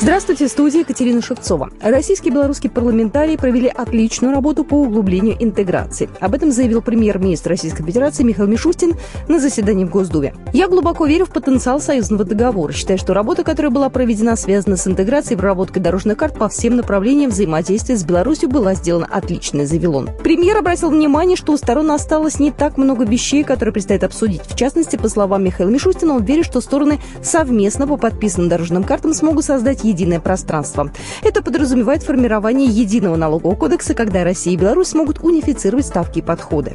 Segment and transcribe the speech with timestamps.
[0.00, 1.70] Здравствуйте, в студии Екатерина Шевцова.
[1.80, 6.10] Российские и белорусские парламентарии провели отличную работу по углублению интеграции.
[6.20, 8.94] Об этом заявил премьер-министр Российской Федерации Михаил Мишустин
[9.28, 10.34] на заседании в Госдуме.
[10.52, 12.72] Я глубоко верю в потенциал союзного договора.
[12.72, 16.76] Считаю, что работа, которая была проведена, связана с интеграцией и проработкой дорожных карт по всем
[16.76, 20.10] направлениям взаимодействия с Беларусью, была сделана отлично, заявил он.
[20.22, 24.42] Премьер обратил внимание, что у сторон осталось не так много вещей, которые предстоит обсудить.
[24.44, 29.14] В частности, по словам Михаила Мишустина, он верит, что стороны совместно по подписанным дорожным картам
[29.14, 30.90] смогут создать единое пространство.
[31.22, 36.74] Это подразумевает формирование единого налогового кодекса, когда Россия и Беларусь смогут унифицировать ставки и подходы.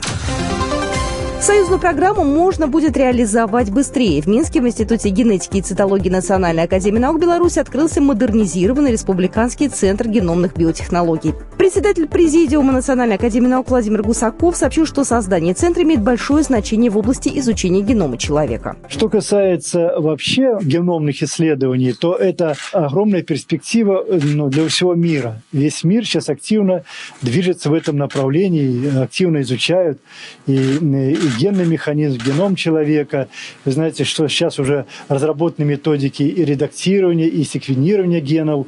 [1.41, 4.21] Союзную программу можно будет реализовать быстрее.
[4.21, 10.09] В Минске в Институте генетики и цитологии Национальной академии наук Беларуси открылся модернизированный республиканский центр
[10.09, 11.33] геномных биотехнологий.
[11.57, 16.97] Председатель Президиума Национальной академии наук Владимир Гусаков сообщил, что создание центра имеет большое значение в
[16.97, 18.75] области изучения генома человека.
[18.89, 25.41] Что касается вообще геномных исследований, то это огромная перспектива ну, для всего мира.
[25.53, 26.83] Весь мир сейчас активно
[27.21, 29.99] движется в этом направлении, активно изучают
[30.45, 33.27] и, и генный механизм, геном человека.
[33.65, 38.67] Вы знаете, что сейчас уже разработаны методики и редактирования, и секвенирования генов,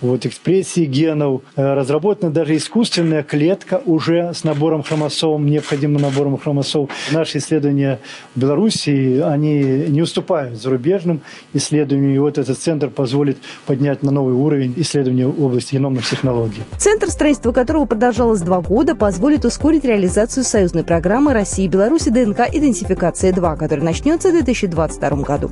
[0.00, 1.42] вот, экспрессии генов.
[1.56, 6.88] Э, разработана даже искусственная клетка уже с набором хромосом, необходимым набором хромосом.
[7.10, 8.00] Наши исследования
[8.34, 11.20] в Беларуси, они не уступают зарубежным
[11.52, 12.14] исследованиям.
[12.14, 16.62] И вот этот центр позволит поднять на новый уровень исследования в области геномных технологий.
[16.78, 23.56] Центр, строительство которого продолжалось два года, позволит ускорить реализацию союзной программы России и Беларуси ДНК-идентификация-2,
[23.56, 25.50] которая начнется в 2022 году.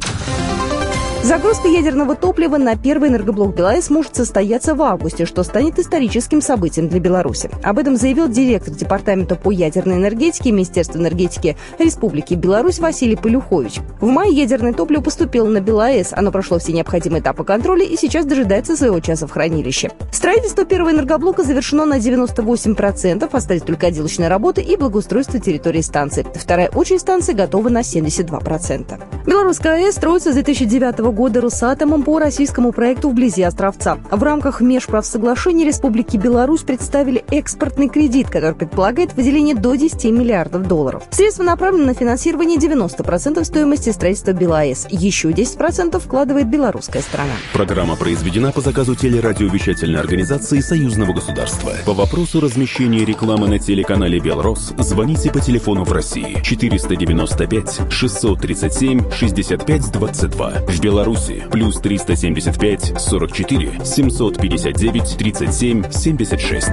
[1.23, 6.89] Загрузка ядерного топлива на первый энергоблок БелАЭС может состояться в августе, что станет историческим событием
[6.89, 7.51] для Беларуси.
[7.63, 13.81] Об этом заявил директор Департамента по ядерной энергетике Министерства энергетики Республики Беларусь Василий Полюхович.
[14.01, 16.13] В мае ядерное топливо поступило на БелАЭС.
[16.13, 19.91] Оно прошло все необходимые этапы контроля и сейчас дожидается своего часа в хранилище.
[20.13, 26.25] Строительство первого энергоблока завершено на 98%, остались только отделочные работы и благоустройство территории станции.
[26.35, 28.99] Вторая очередь станции готова на 72%.
[29.27, 31.08] Белорусская АЭС строится с 2009 года
[31.41, 33.99] Росатомом по российскому проекту вблизи Островца.
[34.11, 41.05] В рамках межправсоглашения Республики Беларусь представили экспортный кредит, который предполагает выделение до 10 миллиардов долларов.
[41.11, 44.89] Средства направлены на финансирование 90% стоимости строительства БелАЭС.
[44.91, 47.33] Еще 10% вкладывает белорусская страна.
[47.53, 51.73] Программа произведена по заказу телерадиовещательной организации Союзного государства.
[51.87, 59.93] По вопросу размещения рекламы на телеканале «Белрос» звоните по телефону в России 495 637 65
[59.93, 60.53] 22.
[60.69, 66.71] В Беларуси Беларуси плюс 375 44 759 37 76.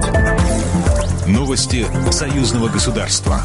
[1.28, 3.40] Новости союзного государства.